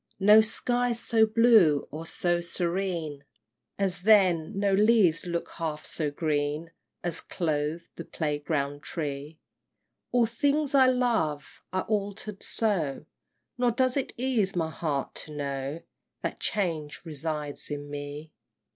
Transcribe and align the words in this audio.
IX. 0.15 0.19
No 0.21 0.41
skies 0.41 0.99
so 0.99 1.27
blue 1.27 1.87
or 1.91 2.07
so 2.07 2.41
serene 2.41 3.23
As 3.77 4.01
then; 4.01 4.57
no 4.57 4.73
leaves 4.73 5.27
look 5.27 5.49
half 5.51 5.85
so 5.85 6.09
green 6.09 6.71
As 7.03 7.21
clothed 7.21 7.89
the 7.97 8.03
playground 8.03 8.81
tree! 8.81 9.37
All 10.11 10.25
things 10.25 10.73
I 10.73 10.87
loved 10.87 11.45
are 11.71 11.83
altered 11.83 12.41
so, 12.41 13.05
Nor 13.59 13.69
does 13.69 13.95
it 13.95 14.11
ease 14.17 14.55
my 14.55 14.71
heart 14.71 15.13
to 15.27 15.33
know 15.35 15.81
That 16.23 16.39
change 16.39 17.05
resides 17.05 17.69
in 17.69 17.87
me! 17.87 18.31